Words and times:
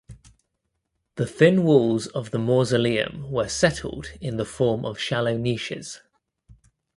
The 1.13 1.27
thin 1.27 1.63
walls 1.63 2.07
of 2.07 2.31
the 2.31 2.39
mausoleum 2.39 3.29
were 3.29 3.47
settled 3.47 4.13
in 4.19 4.37
the 4.37 4.45
form 4.45 4.83
of 4.83 4.97
shallow 4.97 5.37
niches. 5.37 6.01